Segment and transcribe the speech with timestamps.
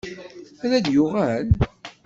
[0.63, 1.47] Ad d-yuɣal?